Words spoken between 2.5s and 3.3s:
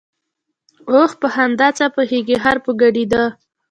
په ګډېدا.